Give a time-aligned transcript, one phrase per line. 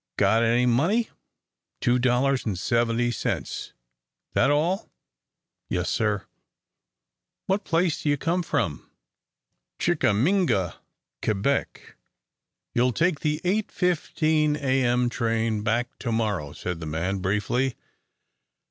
[0.17, 1.09] "Got any money?"
[1.79, 3.73] "Two dollars and seventy cents."
[4.33, 4.89] "That all?"
[5.69, 6.25] "Yes, sir."
[7.45, 8.89] "What place do you come from?"
[9.77, 10.77] "Chickaminga,
[11.21, 11.97] Quebec."
[12.73, 14.83] "You'll take the 8.15 A.
[14.83, 15.07] M.
[15.09, 17.75] train back to morrow," said the man, briefly.